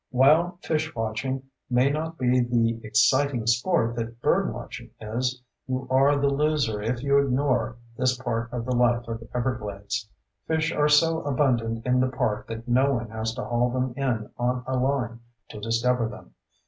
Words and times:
While 0.09 0.57
fish 0.63 0.95
watching 0.95 1.43
may 1.69 1.91
not 1.91 2.17
be 2.17 2.39
the 2.39 2.79
exciting 2.83 3.45
sport 3.45 3.95
that 3.97 4.19
bird 4.19 4.51
watching 4.51 4.89
is, 4.99 5.43
you 5.67 5.85
are 5.91 6.17
the 6.17 6.27
loser 6.27 6.81
if 6.81 7.03
you 7.03 7.19
ignore 7.19 7.75
this 7.95 8.17
part 8.17 8.51
of 8.51 8.65
the 8.65 8.73
life 8.75 9.07
of 9.07 9.21
Everglades. 9.35 10.09
Fish 10.47 10.71
are 10.73 10.89
so 10.89 11.21
abundant 11.21 11.85
in 11.85 11.99
the 11.99 12.09
park 12.09 12.47
that 12.47 12.67
no 12.67 12.91
one 12.93 13.11
has 13.11 13.35
to 13.35 13.43
haul 13.45 13.69
them 13.69 13.93
in 13.95 14.27
on 14.39 14.63
a 14.65 14.75
line 14.75 15.19
to 15.49 15.59
discover 15.59 16.07
them. 16.07 16.33